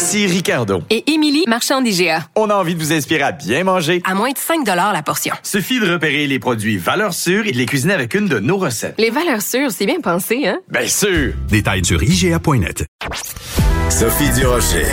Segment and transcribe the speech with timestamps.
[0.00, 0.82] Ici Ricardo.
[0.88, 2.26] Et Émilie, marchand d'IGA.
[2.34, 4.00] On a envie de vous inspirer à bien manger.
[4.06, 5.34] À moins de 5 la portion.
[5.42, 8.56] Suffit de repérer les produits valeurs sûres et de les cuisiner avec une de nos
[8.56, 8.94] recettes.
[8.96, 10.58] Les valeurs sûres, c'est bien pensé, hein?
[10.70, 11.34] Bien sûr!
[11.50, 12.86] Détails sur IGA.net.
[13.90, 14.86] Sophie Durocher.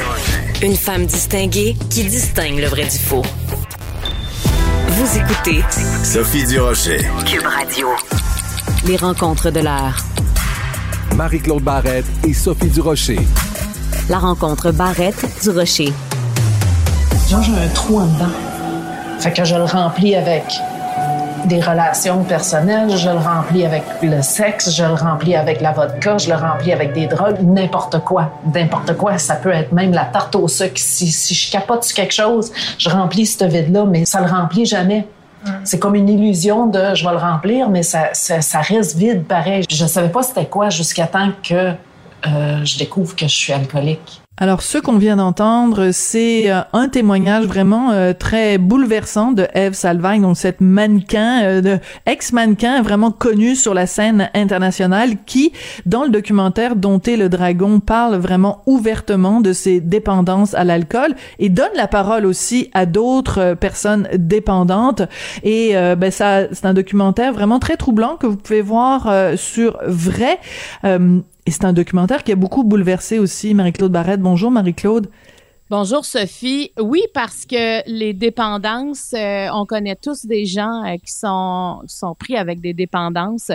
[0.61, 3.23] Une femme distinguée qui distingue le vrai du faux.
[4.89, 5.63] Vous écoutez
[6.03, 6.99] Sophie Durocher.
[7.25, 7.87] Cube Radio.
[8.85, 9.95] Les rencontres de l'heure.
[11.15, 13.19] Marie-Claude Barrette et Sophie Durocher.
[14.09, 15.91] La rencontre Barrette du Rocher.
[17.27, 18.31] J'ai un trou en dedans.
[19.19, 20.45] Fait je le remplis avec
[21.43, 26.17] des relations personnelles, je le remplis avec le sexe, je le remplis avec la vodka,
[26.17, 28.31] je le remplis avec des drogues, n'importe quoi.
[28.53, 29.17] N'importe quoi.
[29.17, 30.71] Ça peut être même la tarte au sucre.
[30.77, 35.05] Si, je capote sur quelque chose, je remplis ce vide-là, mais ça le remplit jamais.
[35.65, 38.11] C'est comme une illusion de je vais le remplir, mais ça,
[38.61, 39.65] reste vide pareil.
[39.69, 41.73] Je savais pas c'était quoi jusqu'à temps que
[42.25, 44.21] euh, je découvre que je suis alcoolique.
[44.39, 49.73] Alors, ce qu'on vient d'entendre, c'est euh, un témoignage vraiment euh, très bouleversant de Eve
[49.73, 55.53] Salvagne, donc cette mannequin, de ex-mannequin vraiment connue sur la scène internationale, qui,
[55.87, 61.49] dans le documentaire Dompter le dragon, parle vraiment ouvertement de ses dépendances à l'alcool et
[61.49, 65.01] donne la parole aussi à d'autres personnes dépendantes.
[65.41, 70.39] Et ben ça, c'est un documentaire vraiment très troublant que vous pouvez voir sur Vrai.
[71.47, 74.19] Et c'est un documentaire qui a beaucoup bouleversé aussi Marie-Claude Barrette.
[74.19, 75.07] Bonjour Marie-Claude.
[75.69, 76.73] Bonjour Sophie.
[76.77, 82.35] Oui, parce que les dépendances, euh, on connaît tous des gens euh, qui sont, pris
[82.35, 83.49] avec des dépendances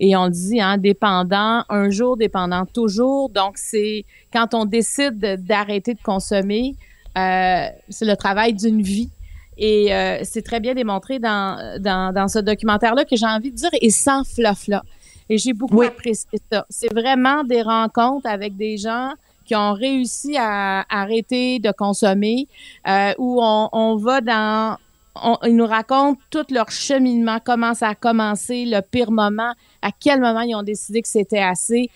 [0.00, 3.28] et on dit hein, dépendant un jour, dépendant toujours.
[3.28, 6.74] Donc c'est quand on décide d'arrêter de consommer,
[7.16, 9.10] euh, c'est le travail d'une vie.
[9.56, 9.88] Et
[10.22, 14.22] c'est très bien démontré dans, dans, ce documentaire-là que j'ai envie de dire, et sans
[14.22, 14.82] fluff là.
[15.28, 16.66] Et j'ai beaucoup apprécié ça.
[16.68, 19.12] C'est vraiment des rencontres avec des gens
[19.44, 22.48] qui ont réussi à arrêter de consommer,
[22.88, 24.76] euh, où on, on, va dans...
[25.44, 30.20] ils nous racontent tout leur cheminement, comment ça a commencé, le pire moment, à quel
[30.20, 31.90] moment ils ont décidé que c'était assez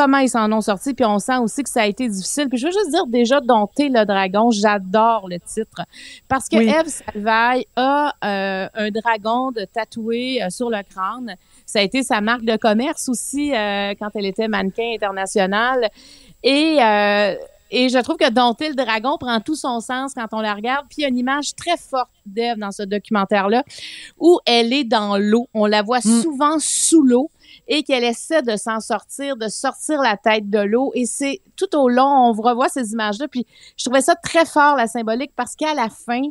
[0.00, 2.48] comment ils s'en ont sortis, puis on sent aussi que ça a été difficile.
[2.48, 5.82] Puis je veux juste dire déjà dompter le dragon, j'adore le titre
[6.26, 11.36] parce que Eve Salvaille a euh, un dragon de tatoué euh, sur le crâne.
[11.66, 15.90] Ça a été sa marque de commerce aussi euh, quand elle était mannequin international
[16.42, 16.78] et
[17.72, 20.86] et je trouve que Dompter le dragon prend tout son sens quand on la regarde.
[20.88, 23.62] Puis il y a une image très forte d'Eve dans ce documentaire-là
[24.18, 25.46] où elle est dans l'eau.
[25.54, 26.22] On la voit mm.
[26.22, 27.30] souvent sous l'eau
[27.70, 30.90] et qu'elle essaie de s'en sortir, de sortir la tête de l'eau.
[30.94, 33.28] Et c'est tout au long, on revoit ces images-là.
[33.28, 36.22] Puis je trouvais ça très fort, la symbolique, parce qu'à la fin,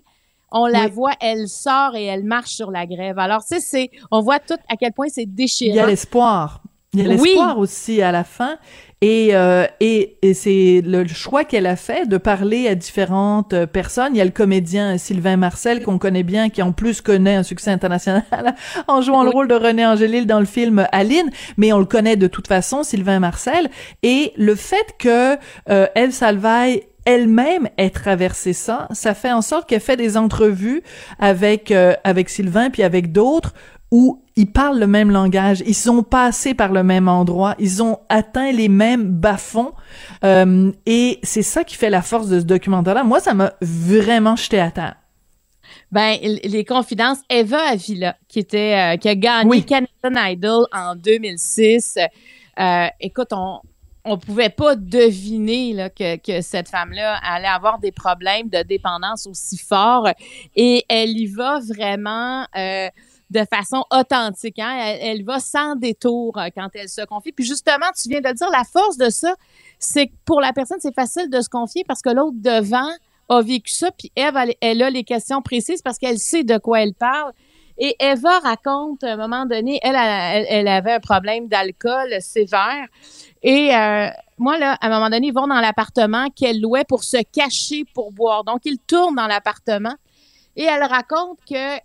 [0.51, 3.17] on la voit, elle sort et elle marche sur la grève.
[3.17, 5.73] Alors, tu sais, on voit tout à quel point c'est déchirant.
[5.73, 6.61] Il y a l'espoir.
[6.93, 8.57] Il y a l'espoir aussi à la fin.
[9.01, 13.65] Et, euh, et, et c'est le choix qu'elle a fait de parler à différentes euh,
[13.65, 14.13] personnes.
[14.13, 17.43] Il y a le comédien Sylvain Marcel qu'on connaît bien, qui en plus connaît un
[17.43, 18.23] succès international
[18.87, 22.17] en jouant le rôle de René Angélil dans le film Aline, mais on le connaît
[22.17, 23.69] de toute façon, Sylvain Marcel.
[24.03, 25.37] Et le fait que
[25.69, 30.83] euh, Elle Salvaille elle-même ait traversé ça, ça fait en sorte qu'elle fait des entrevues
[31.17, 33.53] avec euh, avec Sylvain puis avec d'autres
[33.91, 37.99] où ils parlent le même langage, ils ont passé par le même endroit, ils ont
[38.07, 39.73] atteint les mêmes bas-fonds,
[40.23, 43.03] euh, et c'est ça qui fait la force de ce documentaire-là.
[43.03, 44.95] Moi, ça m'a vraiment jeté à terre.
[45.91, 51.97] Ben, les confidences, Eva Avila, qui était, euh, qui a gagné Canadian Idol en 2006.
[52.59, 53.59] Euh, écoute, on,
[54.05, 59.27] on pouvait pas deviner là, que, que cette femme-là allait avoir des problèmes de dépendance
[59.27, 60.07] aussi forts.
[60.55, 62.87] Et elle y va vraiment euh,
[63.29, 64.59] de façon authentique.
[64.59, 64.95] Hein?
[65.01, 67.31] Elle, va sans détour euh, quand elle se confie.
[67.31, 69.35] Puis justement, tu viens de dire, la force de ça,
[69.77, 72.89] c'est que pour la personne, c'est facile de se confier parce que l'autre devant
[73.29, 76.81] a vécu ça, puis Eve, elle, a les questions précises parce qu'elle sait de quoi
[76.81, 77.31] elle parle.
[77.77, 82.87] Et Eva raconte, à un moment donné, elle, elle, avait un problème d'alcool sévère.
[83.41, 87.05] Et euh, moi, là, à un moment donné, ils vont dans l'appartement qu'elle louait pour
[87.05, 88.43] se cacher pour boire.
[88.43, 89.95] Donc, ils tournent dans l'appartement.
[90.57, 91.77] Et elle raconte que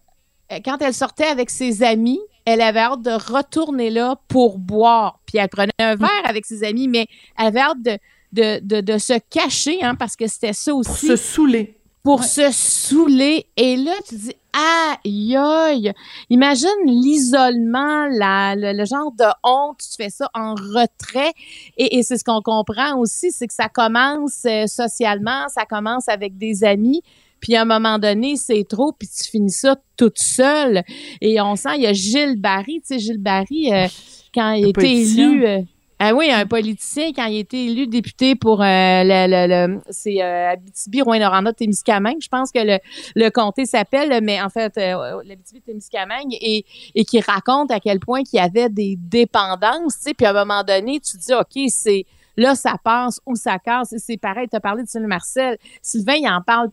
[0.62, 5.20] quand elle sortait avec ses amis, elle avait hâte de retourner là pour boire.
[5.26, 7.06] Puis elle prenait un verre avec ses amis, mais
[7.38, 7.98] elle avait hâte de,
[8.32, 10.90] de, de, de se cacher, hein, parce que c'était ça aussi.
[10.90, 11.78] Pour se saouler.
[12.02, 13.46] Pour se saouler.
[13.56, 15.92] Et là, tu dis, aïe, aïe.
[16.28, 21.32] Imagine l'isolement, la, le, genre de honte, tu fais ça en retrait.
[21.78, 26.08] Et, et c'est ce qu'on comprend aussi, c'est que ça commence euh, socialement, ça commence
[26.08, 27.02] avec des amis.
[27.44, 30.82] Puis à un moment donné, c'est trop, puis tu finis ça toute seule.
[31.20, 33.86] Et on sent, il y a Gilles Barry, tu sais, Gilles Barry, euh,
[34.34, 35.46] quand il a été élu...
[35.46, 35.60] Euh,
[35.98, 39.80] ah oui, un politicien, quand il a été élu député pour euh, le, le, le
[39.90, 42.78] c'est euh, Abitibi, Rouyn-Noranda, Témiscamingue, je pense que le,
[43.14, 46.64] le comté s'appelle, mais en fait, euh, l'Abitibi, Témiscamingue, et,
[46.94, 50.30] et qui raconte à quel point qu'il y avait des dépendances, tu sais, puis à
[50.30, 52.06] un moment donné, tu dis, OK, c'est
[52.36, 55.58] là, ça passe ou ça casse, c'est pareil, tu as parlé de Sylvain Marcel.
[55.80, 56.70] Sylvain, il en parle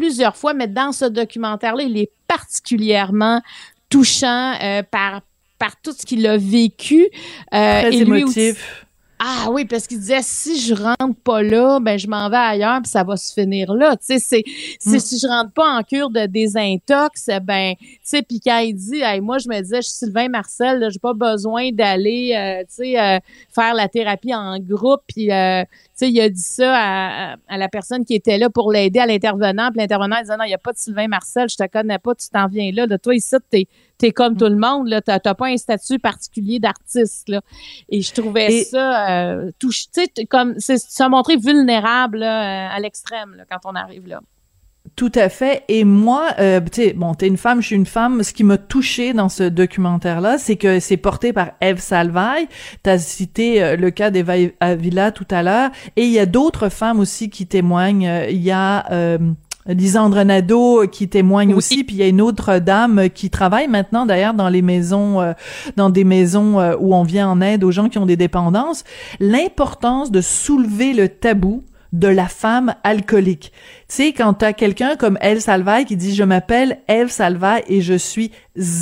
[0.00, 3.42] plusieurs fois, mais dans ce documentaire-là, il est particulièrement
[3.90, 5.20] touchant euh, par
[5.58, 7.02] par tout ce qu'il a vécu.
[7.52, 8.86] Euh, Très et émotif.
[9.22, 12.80] Ah oui, parce qu'il disait si je rentre pas là, ben je m'en vais ailleurs
[12.80, 13.94] puis ça va se finir là.
[13.98, 14.42] Tu sais, c'est
[14.86, 14.98] mm.
[14.98, 19.02] si je rentre pas en cure de désintox, ben tu sais, puis quand il dit,
[19.02, 22.76] hey, moi je me disais, je suis Sylvain Marcel, j'ai pas besoin d'aller, euh, tu
[22.76, 23.18] sais, euh,
[23.54, 25.02] faire la thérapie en groupe.
[25.06, 25.64] Puis euh,
[26.00, 29.06] sais, il a dit ça à, à, la personne qui était là pour l'aider à
[29.06, 29.70] l'intervenant.
[29.70, 32.14] Puis l'intervenant disait non, il y a pas de Sylvain Marcel, je te connais pas,
[32.14, 32.86] tu t'en viens là.
[32.86, 33.66] De toi ici, t'es
[33.98, 37.42] t'es comme tout le monde, là, t'as, pas un statut particulier d'artiste, là.
[37.90, 43.74] Et je trouvais ça euh, tu sais, comme se montrer vulnérable à l'extrême quand on
[43.74, 44.20] arrive là.
[45.00, 45.62] Tout à fait.
[45.68, 48.22] Et moi, euh, tu sais, bon, t'es une femme, je suis une femme.
[48.22, 52.48] Ce qui m'a touchée dans ce documentaire-là, c'est que c'est porté par Eve Salvaille.
[52.82, 55.70] T'as cité euh, le cas d'Eva Avila tout à l'heure.
[55.96, 58.26] Et il y a d'autres femmes aussi qui témoignent.
[58.28, 58.92] Il y a...
[58.92, 59.16] Euh,
[59.66, 64.06] Lisandre Nadeau qui témoigne aussi, puis il y a une autre dame qui travaille maintenant
[64.06, 65.32] d'ailleurs dans les maisons, euh,
[65.76, 68.84] dans des maisons euh, où on vient en aide aux gens qui ont des dépendances.
[69.20, 73.52] L'importance de soulever le tabou de la femme alcoolique.
[73.88, 77.80] Tu sais, quand t'as quelqu'un comme Elle Salvaille qui dit «Je m'appelle Elle Salvaille et
[77.80, 78.30] je suis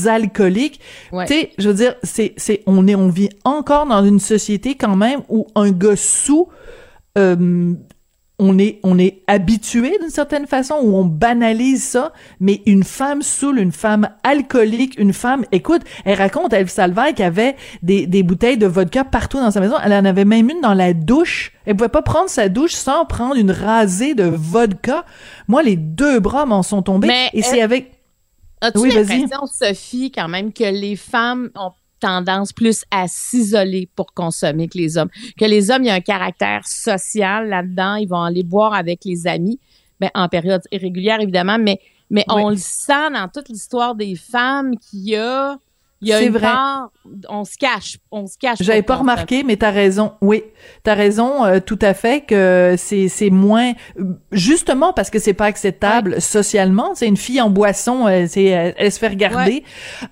[0.07, 4.21] alcoolique tu sais, je veux dire, c'est, c'est, on est, on vit encore dans une
[4.21, 6.49] société quand même où un gars sous
[7.17, 7.75] euh,
[8.39, 13.21] on est on est habitué d'une certaine façon où on banalise ça mais une femme
[13.23, 18.23] saoule une femme alcoolique une femme écoute elle raconte elle Salvaire qu'elle avait des, des
[18.23, 19.75] bouteilles de vodka partout dans sa maison.
[19.83, 21.53] Elle en avait même une dans la douche.
[21.67, 25.05] Elle pouvait pas prendre sa douche sans prendre une rasée de vodka.
[25.49, 27.11] Moi les deux bras m'en sont tombés.
[27.33, 27.93] Et c'est avec
[28.61, 34.13] As-tu oui, l'impression, Sophie, quand même, que les femmes ont tendance plus à s'isoler pour
[34.15, 35.11] consommer que les hommes.
[35.39, 37.97] Que les hommes, il y a un caractère social là-dedans.
[37.97, 39.59] Ils vont aller boire avec les amis,
[40.01, 41.81] ben, en période irrégulière, évidemment, mais,
[42.11, 45.59] mais on le sent dans toute l'histoire des femmes qu'il y a
[46.01, 46.43] il y a une vrai.
[46.43, 46.91] Part,
[47.29, 48.59] on se cache, on se cache.
[48.61, 50.13] J'avais pas remarqué, mais t'as raison.
[50.21, 50.45] Oui,
[50.85, 53.73] t'as raison, euh, tout à fait que c'est c'est moins
[54.31, 56.95] justement parce que c'est pas acceptable socialement.
[56.95, 59.65] C'est une fille en boisson, elle, elle, se fait regarder.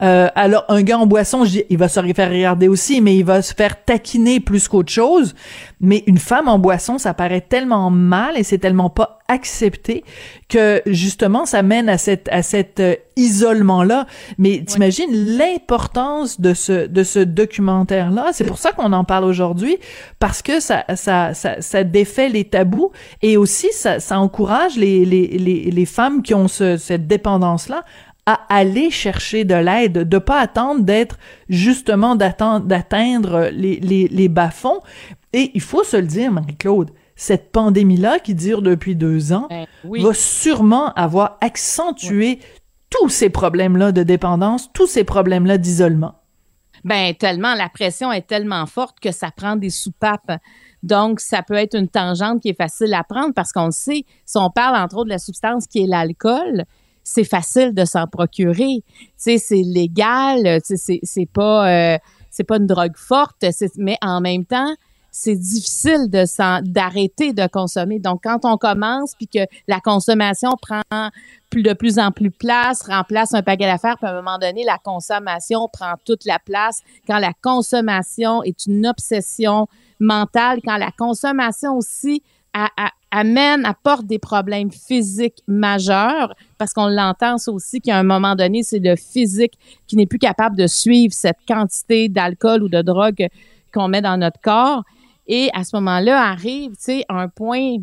[0.02, 3.24] Euh, alors un gars en boisson, dis, il va se faire regarder aussi, mais il
[3.24, 5.34] va se faire taquiner plus qu'autre chose.
[5.80, 10.04] Mais une femme en boisson, ça paraît tellement mal et c'est tellement pas accepté
[10.48, 14.06] que justement ça mène à cette à cet euh, isolement là.
[14.38, 18.30] Mais t'imagines l'importance de ce de ce documentaire là.
[18.32, 19.76] C'est pour ça qu'on en parle aujourd'hui
[20.18, 22.92] parce que ça ça ça, ça défait les tabous
[23.22, 27.68] et aussi ça ça encourage les les les, les femmes qui ont ce, cette dépendance
[27.68, 27.84] là
[28.26, 31.16] à aller chercher de l'aide, de pas attendre d'être
[31.48, 34.80] justement d'atteindre les, les, les bas-fonds,
[35.32, 39.66] et il faut se le dire, Marie-Claude, cette pandémie-là qui dure depuis deux ans ben
[39.82, 42.38] va sûrement avoir accentué
[42.90, 46.14] tous ces problèmes-là de dépendance, tous ces problèmes-là d'isolement.
[46.84, 50.38] Ben tellement, la pression est tellement forte que ça prend des soupapes.
[50.82, 54.36] Donc, ça peut être une tangente qui est facile à prendre parce qu'on sait, si
[54.36, 56.64] on parle entre autres de la substance qui est l'alcool,
[57.02, 58.84] c'est facile de s'en procurer.
[58.86, 61.98] Tu sais, c'est légal, c'est pas, euh,
[62.30, 63.44] c'est pas une drogue forte,
[63.78, 64.74] mais en même temps,
[65.18, 66.24] c'est difficile de
[66.70, 67.98] d'arrêter de consommer.
[67.98, 70.82] Donc, quand on commence, puis que la consommation prend
[71.54, 74.76] de plus en plus place, remplace un paquet d'affaires, puis à un moment donné, la
[74.76, 76.82] consommation prend toute la place.
[77.06, 79.68] Quand la consommation est une obsession
[79.98, 82.22] mentale, quand la consommation aussi
[83.10, 88.80] amène, apporte des problèmes physiques majeurs, parce qu'on l'entend aussi qu'à un moment donné, c'est
[88.80, 89.54] le physique
[89.86, 93.28] qui n'est plus capable de suivre cette quantité d'alcool ou de drogue
[93.72, 94.84] qu'on met dans notre corps.
[95.26, 97.76] Et à ce moment-là, arrive, tu sais, un point,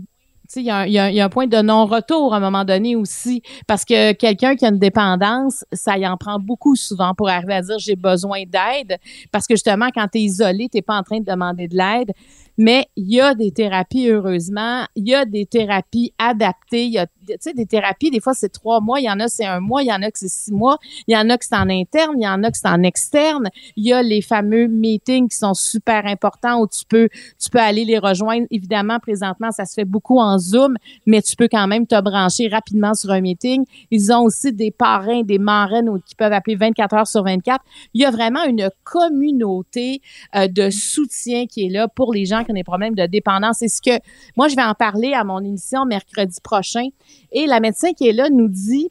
[0.55, 4.13] il y, y, a un point de non-retour à un moment donné aussi, parce que
[4.13, 7.79] quelqu'un qui a une dépendance, ça y en prend beaucoup souvent pour arriver à dire
[7.79, 8.97] j'ai besoin d'aide,
[9.31, 12.12] parce que justement, quand tu es isolé, tu pas en train de demander de l'aide.
[12.57, 14.85] Mais il y a des thérapies, heureusement.
[14.95, 16.85] Il y a des thérapies adaptées.
[16.85, 19.00] Y tu sais, des thérapies, des fois, c'est trois mois.
[19.00, 19.84] Il y en a, c'est un mois.
[19.84, 20.77] Il y en a que c'est six mois.
[21.08, 22.15] Il y en a que c'est en interne.
[22.18, 23.50] Il y en a que c'est en externe.
[23.75, 27.60] Il y a les fameux meetings qui sont super importants où tu peux, tu peux
[27.60, 28.46] aller les rejoindre.
[28.51, 30.75] Évidemment, présentement, ça se fait beaucoup en Zoom,
[31.06, 33.65] mais tu peux quand même te brancher rapidement sur un meeting.
[33.92, 37.63] Ils ont aussi des parrains, des marraines qui peuvent appeler 24 heures sur 24.
[37.94, 40.01] Il y a vraiment une communauté
[40.36, 43.58] euh, de soutien qui est là pour les gens qui ont des problèmes de dépendance.
[43.60, 44.03] C'est ce que
[44.36, 46.88] moi, je vais en parler à mon émission mercredi prochain.
[47.32, 48.89] Et la médecin qui est là nous dit,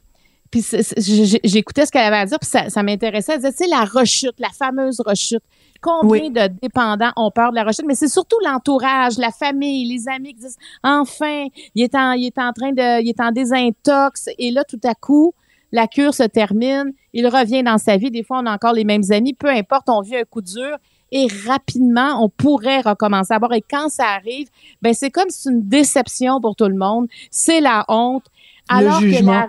[0.51, 0.63] puis
[1.43, 3.33] j'écoutais ce qu'elle avait à dire, puis ça, m'intéressait.
[3.33, 5.43] Elle disait, tu sais, la rechute, la fameuse rechute.
[5.81, 7.85] Combien de dépendants ont peur de la rechute?
[7.85, 12.27] Mais c'est surtout l'entourage, la famille, les amis qui disent, enfin, il est en, il
[12.27, 14.29] est en train de, il est en désintox.
[14.37, 15.33] Et là, tout à coup,
[15.73, 18.11] la cure se termine, il revient dans sa vie.
[18.11, 20.77] Des fois, on a encore les mêmes amis, peu importe, on vit un coup dur
[21.15, 23.53] et rapidement, on pourrait recommencer à boire.
[23.53, 24.49] Et quand ça arrive,
[24.81, 27.07] ben c'est comme c'est une déception pour tout le monde.
[27.29, 28.25] C'est la honte.
[28.67, 29.47] Alors le que la,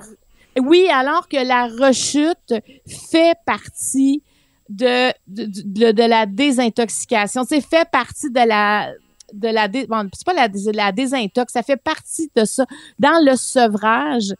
[0.60, 2.54] oui, alors que la rechute
[2.86, 4.22] fait partie
[4.68, 7.44] de, de, de, la désintoxication.
[7.48, 8.92] C'est fait partie de la
[9.32, 12.66] de la bon, c'est pas la, la désintox, ça fait partie de ça.
[12.98, 14.34] Dans le sevrage,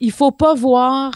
[0.00, 1.12] il faut pas voir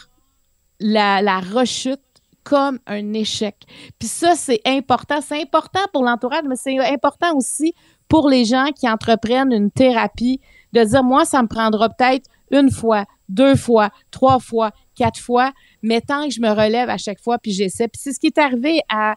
[0.79, 2.01] la, la rechute
[2.49, 3.57] comme un échec.
[3.99, 5.21] Puis ça, c'est important.
[5.21, 7.75] C'est important pour l'entourage, mais c'est important aussi
[8.09, 10.41] pour les gens qui entreprennent une thérapie,
[10.73, 15.53] de dire, moi, ça me prendra peut-être une fois, deux fois, trois fois, quatre fois,
[15.83, 17.87] mais tant que je me relève à chaque fois, puis j'essaie.
[17.89, 19.15] Puis c'est ce qui est arrivé à,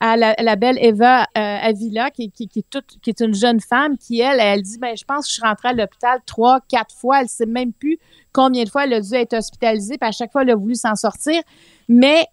[0.00, 3.96] à la, belle Eva euh, Avila, qui, qui, est toute, qui est une jeune femme,
[3.96, 6.94] qui, elle, elle dit, ben, je pense que je suis rentrée à l'hôpital trois, quatre
[6.96, 7.20] fois.
[7.20, 7.98] Elle sait même plus
[8.32, 10.74] combien de fois elle a dû être hospitalisée, puis à chaque fois, elle a voulu
[10.74, 11.40] s'en sortir.
[11.88, 12.26] Mais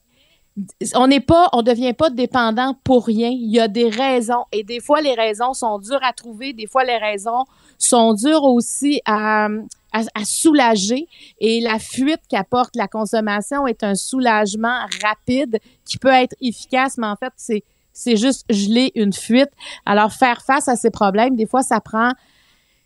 [0.95, 3.29] on n'est pas, on devient pas dépendant pour rien.
[3.29, 6.67] Il y a des raisons et des fois les raisons sont dures à trouver, des
[6.67, 7.45] fois les raisons
[7.77, 9.47] sont dures aussi à,
[9.93, 11.07] à, soulager
[11.39, 17.07] et la fuite qu'apporte la consommation est un soulagement rapide qui peut être efficace, mais
[17.07, 19.49] en fait c'est c'est juste geler une fuite.
[19.85, 22.13] Alors faire face à ces problèmes, des fois ça prend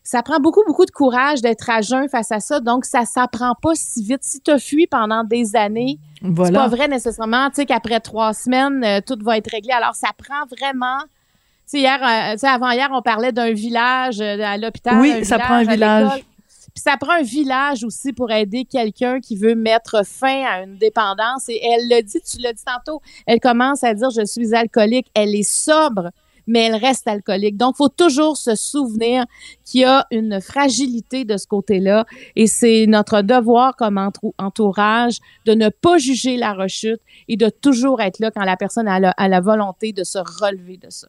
[0.04, 2.60] ça prend beaucoup, beaucoup de courage d'être à jeun face à ça.
[2.60, 4.22] Donc, ça s'apprend pas si vite.
[4.22, 6.48] Si tu as fui pendant des années, voilà.
[6.48, 9.72] c'est pas vrai nécessairement, tu sais, qu'après trois semaines, euh, tout va être réglé.
[9.72, 11.00] Alors, ça prend vraiment...
[11.00, 15.00] Tu sais, hier, euh, avant-hier, on parlait d'un village euh, à l'hôpital.
[15.00, 16.26] Oui, ça prend un village.
[16.74, 20.78] Puis ça prend un village aussi pour aider quelqu'un qui veut mettre fin à une
[20.78, 21.48] dépendance.
[21.48, 25.08] Et elle le dit, tu l'as dit tantôt, elle commence à dire, je suis alcoolique.
[25.14, 26.10] Elle est sobre
[26.48, 27.58] mais elle reste alcoolique.
[27.58, 29.26] Donc, faut toujours se souvenir
[29.66, 33.98] qu'il y a une fragilité de ce côté-là et c'est notre devoir comme
[34.38, 38.88] entourage de ne pas juger la rechute et de toujours être là quand la personne
[38.88, 41.08] a la volonté de se relever de ça.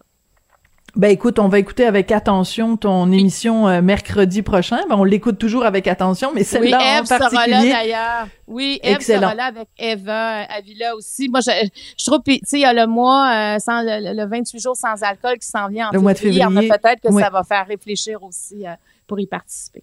[0.96, 4.78] Ben écoute, on va écouter avec attention ton émission euh, mercredi prochain.
[4.88, 7.52] Ben, on l'écoute toujours avec attention, mais celle-là oui, en particulier.
[7.52, 8.28] Sera là, d'ailleurs.
[8.46, 11.28] Oui, Eve sera là avec Eva Avila aussi.
[11.28, 11.50] Moi, je,
[11.98, 15.02] je trouve, tu sais, il y a le mois euh, sans le, 28 jours sans
[15.02, 16.68] alcool qui s'en vient en le mois de février.
[16.68, 18.70] Peut-être que ça va faire réfléchir aussi euh,
[19.08, 19.82] pour y participer.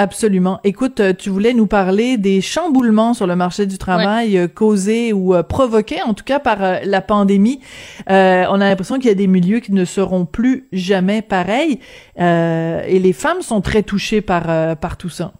[0.00, 0.58] Absolument.
[0.64, 5.12] Écoute, euh, tu voulais nous parler des chamboulements sur le marché du travail euh, causés
[5.12, 7.60] ou euh, provoqués, en tout cas par la pandémie.
[8.08, 11.78] on a l'impression qu'il y a des milieux qui ne seront plus jamais pareils,
[12.18, 15.32] et les femmes sont très touchées par par tout ça.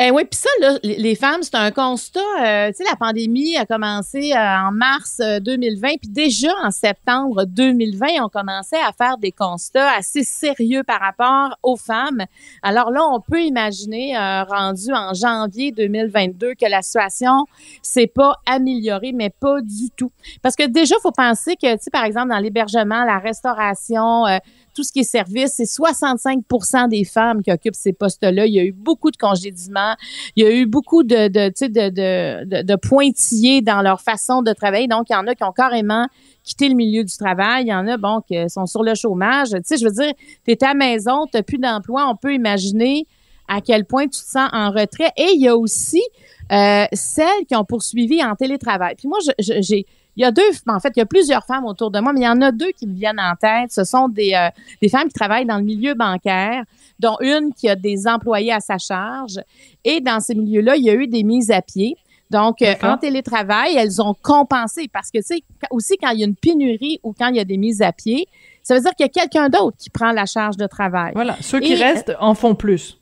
[0.00, 2.18] Eh oui, puis ça, là, les femmes, c'est un constat.
[2.40, 6.72] Euh, tu sais, la pandémie a commencé euh, en mars 2020, euh, puis déjà en
[6.72, 12.24] septembre 2020, on commençait à faire des constats assez sérieux par rapport aux femmes.
[12.64, 14.16] Alors là, on peut imaginer,
[14.48, 17.46] rendu en janvier 2022, que la situation
[17.80, 20.10] s'est pas améliorée, mais pas du tout.
[20.42, 24.24] Parce que déjà, faut penser que, tu sais, par exemple, dans l'hébergement, la restauration,
[24.74, 28.46] tout ce qui est service, c'est 65% des femmes qui occupent ces postes-là.
[28.46, 29.94] Il y a eu beaucoup de congédiements.
[30.36, 34.52] Il y a eu beaucoup de, de, de, de, de pointillés dans leur façon de
[34.52, 34.88] travailler.
[34.88, 36.06] Donc, il y en a qui ont carrément
[36.42, 37.64] quitté le milieu du travail.
[37.64, 39.50] Il y en a, bon, qui sont sur le chômage.
[39.50, 40.12] Tu sais, je veux dire,
[40.44, 42.06] tu es à la maison, tu n'as plus d'emploi.
[42.08, 43.06] On peut imaginer
[43.48, 45.10] à quel point tu te sens en retrait.
[45.16, 46.02] Et il y a aussi
[46.52, 48.94] euh, celles qui ont poursuivi en télétravail.
[48.96, 51.90] Puis moi, j'ai il y a deux, en fait, il y a plusieurs femmes autour
[51.90, 53.72] de moi, mais il y en a deux qui me viennent en tête.
[53.72, 54.48] Ce sont des, euh,
[54.80, 56.64] des femmes qui travaillent dans le milieu bancaire,
[57.00, 59.40] dont une qui a des employés à sa charge.
[59.84, 61.96] Et dans ces milieux-là, il y a eu des mises à pied.
[62.30, 66.22] Donc, euh, en télétravail, elles ont compensé parce que, tu sais, aussi quand il y
[66.22, 68.26] a une pénurie ou quand il y a des mises à pied,
[68.62, 71.12] ça veut dire qu'il y a quelqu'un d'autre qui prend la charge de travail.
[71.14, 72.98] Voilà, ceux qui restent en font plus.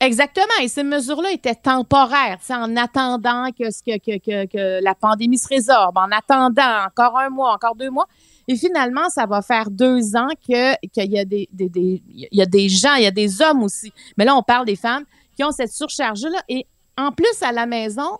[0.00, 0.44] Exactement.
[0.62, 5.96] Et ces mesures-là étaient temporaires, en attendant que, que, que, que, la pandémie se résorbe,
[5.96, 8.06] en attendant encore un mois, encore deux mois.
[8.46, 12.46] Et finalement, ça va faire deux ans que qu'il y a des, des, y a
[12.46, 13.92] des gens, il y a des hommes aussi.
[14.16, 16.42] Mais là, on parle des femmes qui ont cette surcharge-là.
[16.48, 16.66] Et
[16.98, 18.18] en plus, à la maison,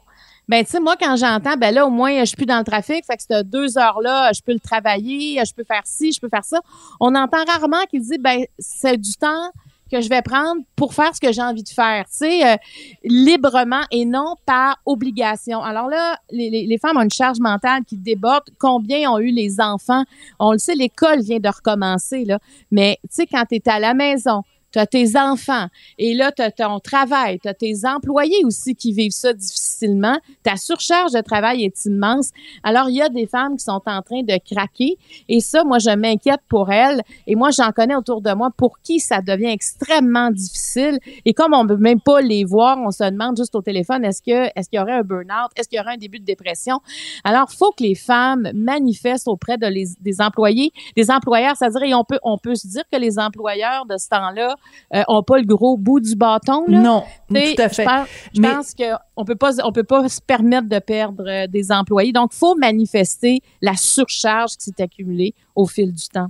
[0.49, 2.65] ben tu sais moi quand j'entends ben là au moins je suis plus dans le
[2.65, 6.13] trafic fait que ces deux heures là je peux le travailler je peux faire ci
[6.13, 6.61] je peux faire ça
[7.01, 9.51] on entend rarement qu'ils disent ben c'est du temps
[9.91, 12.57] que je vais prendre pour faire ce que j'ai envie de faire, tu sais, euh,
[13.05, 15.63] librement et non par obligation.
[15.63, 18.45] Alors là, les, les, femmes ont une charge mentale qui déborde.
[18.59, 20.05] Combien ont eu les enfants?
[20.39, 22.39] On le sait, l'école vient de recommencer, là.
[22.71, 24.43] Mais, tu sais, quand tu es à la maison,
[24.77, 28.75] tu as tes enfants et là, tu as ton travail, tu as tes employés aussi
[28.75, 30.19] qui vivent ça difficilement.
[30.43, 32.31] Ta surcharge de travail est immense.
[32.63, 34.99] Alors, il y a des femmes qui sont en train de craquer
[35.31, 38.79] et ça, moi, je m'inquiète pour elles et moi, j'en connais autour de moi pour
[38.83, 42.91] qui ça devient extrêmement difficile et comme on ne peut même pas les voir, on
[42.91, 45.53] se demande juste au téléphone, est-ce que est-ce qu'il y aurait un burn-out?
[45.57, 46.81] Est-ce qu'il y aurait un début de dépression?
[47.25, 52.05] Alors, faut que les femmes manifestent auprès de les, des employés, des employeurs, c'est-à-dire, on
[52.05, 54.55] peut, on peut se dire que les employeurs de ce temps-là
[54.95, 56.65] euh, ont pas le gros bout du bâton.
[56.69, 56.81] Là.
[56.81, 57.87] Non, tout à fait.
[58.35, 62.13] Je pense, qu'on peut pas, on peut pas se permettre de perdre euh, des employés.
[62.13, 66.29] Donc, faut manifester la surcharge qui s'est accumulée au fil du temps.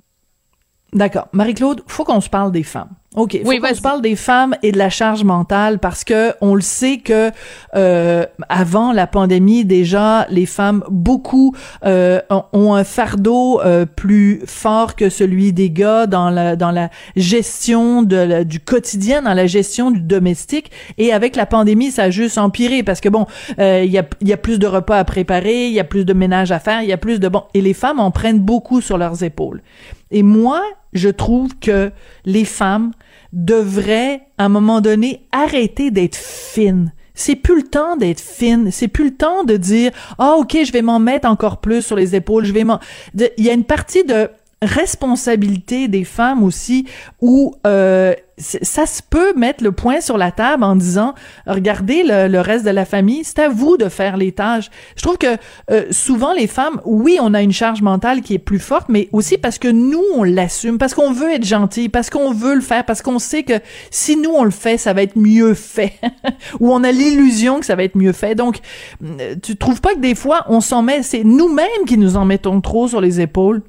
[0.93, 1.29] D'accord.
[1.33, 2.91] Marie-Claude, faut qu'on se parle des femmes.
[3.17, 3.41] OK.
[3.43, 6.55] Faut oui, qu'on se parle des femmes et de la charge mentale parce que on
[6.55, 7.31] le sait que
[7.75, 11.55] euh, avant la pandémie déjà les femmes beaucoup
[11.87, 12.21] euh,
[12.53, 18.03] ont un fardeau euh, plus fort que celui des gars dans la dans la gestion
[18.03, 22.37] de du quotidien dans la gestion du domestique et avec la pandémie ça a juste
[22.37, 23.27] empiré parce que bon
[23.59, 25.85] euh, il y a il y a plus de repas à préparer il y a
[25.85, 28.11] plus de ménage à faire il y a plus de bon et les femmes en
[28.11, 29.63] prennent beaucoup sur leurs épaules
[30.11, 31.91] et moi je trouve que
[32.25, 32.93] les femmes
[33.37, 36.93] devrait, à un moment donné, arrêter d'être fine.
[37.15, 38.71] C'est plus le temps d'être fine.
[38.73, 41.97] C'est plus le temps de dire, ah, ok, je vais m'en mettre encore plus sur
[41.97, 42.45] les épaules.
[42.45, 42.81] Je vais m'en,
[43.15, 44.29] il y a une partie de
[44.63, 46.87] responsabilité des femmes aussi
[47.21, 51.15] où euh, ça se peut mettre le point sur la table en disant
[51.47, 54.71] regardez le, reste de la famille c'est à vous de faire les tâches.
[54.97, 55.37] Je trouve que
[55.71, 59.11] euh, souvent les femmes oui on a une charge mentale qui est plus forte mais
[59.13, 62.63] aussi parce que nous on l'assume parce qu'on veut être gentil parce qu'on veut le
[62.63, 65.93] faire parce qu'on sait que si nous on le fait ça va être mieux fait.
[66.61, 68.35] Ou on a l'illusion que ça va être mieux fait.
[68.35, 68.61] Donc
[69.05, 72.25] euh, tu trouves pas que des fois on s'en met c'est nous-mêmes qui nous en
[72.25, 73.63] mettons trop sur les épaules?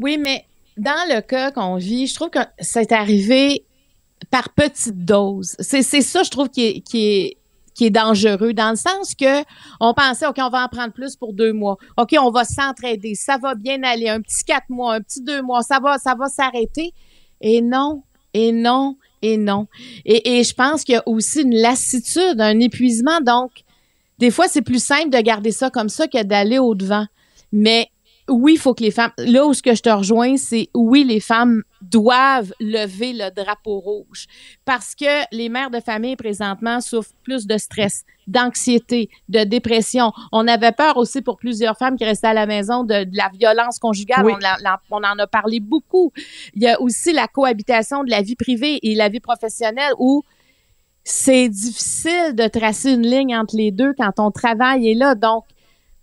[0.00, 0.44] Oui, mais
[0.76, 3.64] dans le cas qu'on vit, je trouve que c'est arrivé
[4.30, 5.56] par petites doses.
[5.60, 7.36] C'est ça, je trouve, qui est, qui est
[7.74, 9.44] qui est dangereux dans le sens que
[9.78, 11.76] on pensait ok on va en prendre plus pour deux mois.
[11.96, 13.14] Ok on va s'entraider.
[13.14, 14.08] Ça va bien aller.
[14.08, 15.62] Un petit quatre mois un petit deux mois.
[15.62, 16.92] Ça va ça va s'arrêter.
[17.40, 18.02] Et non
[18.34, 19.68] et non et non.
[20.04, 23.20] Et, et je pense qu'il y a aussi une lassitude un épuisement.
[23.20, 23.52] Donc
[24.18, 27.06] des fois c'est plus simple de garder ça comme ça que d'aller au devant
[27.52, 27.88] mais
[28.28, 29.12] oui, il faut que les femmes.
[29.18, 33.78] Là où ce que je te rejoins, c'est oui, les femmes doivent lever le drapeau
[33.78, 34.26] rouge
[34.64, 40.12] parce que les mères de famille présentement souffrent plus de stress, d'anxiété, de dépression.
[40.32, 43.78] On avait peur aussi pour plusieurs femmes qui restaient à la maison de, la violence
[43.78, 44.26] conjugale.
[44.26, 46.12] On, on, en a parlé beaucoup.
[46.54, 50.24] Il y a aussi la cohabitation de la vie privée et la vie professionnelle où
[51.04, 55.14] c'est difficile de tracer une ligne entre les deux quand on travaille est là.
[55.14, 55.44] Donc,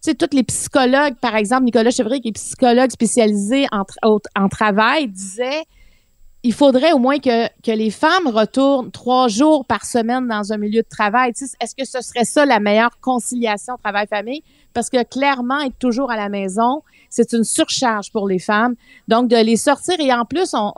[0.05, 3.83] sais, tous les psychologues, par exemple, Nicolas Chevrier, qui est psychologue spécialisé en,
[4.35, 5.63] en travail, disait
[6.45, 10.83] il faudrait au moins que, les femmes retournent trois jours par semaine dans un milieu
[10.83, 11.31] de travail.
[11.31, 14.43] Est-ce que ce serait ça la meilleure conciliation travail-famille?
[14.71, 18.75] Parce que clairement, être toujours à la maison, c'est une surcharge pour les femmes.
[19.07, 20.71] Donc, de les sortir et en plus, on,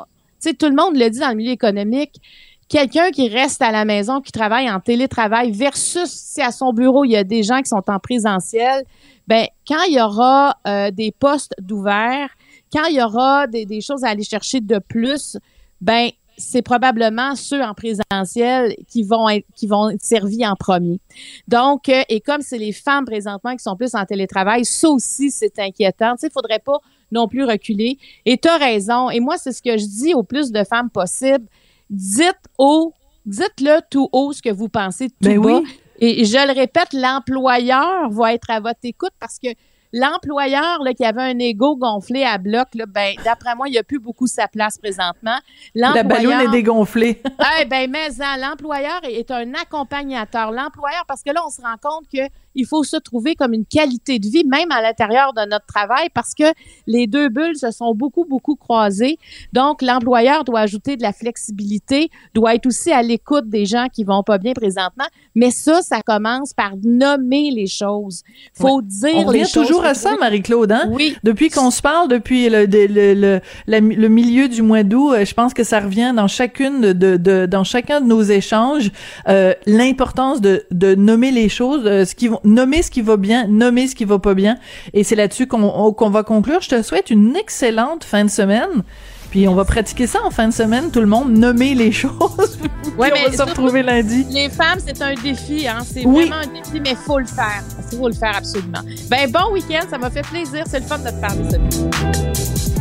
[0.58, 2.22] tout le monde le dit dans le milieu économique,
[2.70, 7.06] quelqu'un qui reste à la maison, qui travaille en télétravail versus si à son bureau,
[7.06, 8.84] il y a des gens qui sont en présentiel,
[9.28, 12.30] ben quand il y aura euh, des postes d'ouvert,
[12.72, 15.38] quand il y aura des, des, choses à aller chercher de plus,
[15.82, 21.00] ben c'est probablement ceux en présentiel qui vont être qui vont être servis en premier.
[21.48, 25.32] Donc euh, et comme c'est les femmes présentement qui sont plus en télétravail, ça aussi
[25.32, 26.14] c'est inquiétant.
[26.14, 26.80] Tu sais, faudrait pas
[27.12, 27.98] non plus reculer.
[28.26, 29.10] Et tu as raison.
[29.10, 31.46] Et moi, c'est ce que je dis au plus de femmes possible.
[31.90, 32.94] Dites haut,
[33.26, 35.60] dites-le tout haut ce que vous pensez tout ben bas.
[35.60, 35.80] Oui.
[36.00, 39.50] Et je le répète, l'employeur va être à votre écoute parce que
[39.94, 43.84] l'employeur qui avait un ego gonflé à bloc, là, ben, d'après moi, il n'y a
[43.84, 45.38] plus beaucoup sa place présentement.
[45.74, 47.22] La ballonne est dégonflée.
[47.62, 50.52] eh ben, mais l'employeur est un accompagnateur.
[50.52, 53.66] L'employeur, parce que là, on se rend compte qu'il il faut se trouver comme une
[53.66, 56.44] qualité de vie, même à l'intérieur de notre travail, parce que
[56.88, 59.18] les deux bulles se sont beaucoup, beaucoup croisées.
[59.54, 64.04] Donc, l'employeur doit ajouter de la flexibilité, doit être aussi à l'écoute des gens qui
[64.04, 65.06] vont pas bien présentement.
[65.36, 68.24] Mais ça, ça commence par nommer les choses.
[68.54, 69.68] Faut dire On les revient choses.
[69.68, 70.90] toujours à ça, Marie-Claude, hein?
[70.92, 71.16] Oui.
[71.24, 75.14] Depuis qu'on se parle, depuis le, le, le, le, la- le milieu du mois d'août,
[75.14, 78.24] euh, je pense que ça revient dans chacune de, de, de- dans chacun de nos
[78.24, 78.92] échanges,
[79.28, 83.18] euh, l'importance de, de nommer les choses, euh, ce qui vont, nommer ce qui va
[83.18, 84.58] bien, nommer ce qui va pas bien.
[84.94, 86.62] Et c'est là-dessus qu'on on- qu'on va conclure.
[86.62, 88.84] Je te souhaite une excellente fin de semaine.
[89.30, 92.58] Puis on va pratiquer ça en fin de semaine, tout le monde, nommer les choses.
[92.98, 94.26] Ouais, on va se retrouver lundi.
[94.32, 95.80] Les femmes, c'est un défi, hein.
[95.86, 96.28] C'est Oui.
[96.30, 97.62] vraiment un défi, mais faut le faire.
[97.92, 98.80] Il faut le faire absolument.
[99.10, 99.86] Ben, bon week-end.
[99.90, 100.64] Ça m'a fait plaisir.
[100.68, 102.74] C'est le fun de te parler, Sophie.